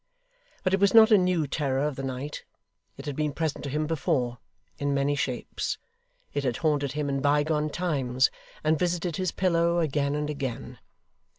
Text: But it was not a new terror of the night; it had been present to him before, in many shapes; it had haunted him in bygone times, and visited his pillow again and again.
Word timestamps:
But 0.63 0.73
it 0.73 0.79
was 0.79 0.95
not 0.95 1.11
a 1.11 1.15
new 1.19 1.45
terror 1.45 1.83
of 1.85 1.95
the 1.95 2.01
night; 2.01 2.43
it 2.97 3.05
had 3.05 3.15
been 3.15 3.33
present 3.33 3.63
to 3.65 3.69
him 3.69 3.85
before, 3.85 4.39
in 4.79 4.95
many 4.95 5.13
shapes; 5.13 5.77
it 6.33 6.43
had 6.43 6.57
haunted 6.57 6.93
him 6.93 7.07
in 7.07 7.21
bygone 7.21 7.69
times, 7.69 8.31
and 8.63 8.79
visited 8.79 9.17
his 9.17 9.31
pillow 9.31 9.77
again 9.77 10.15
and 10.15 10.27
again. 10.27 10.79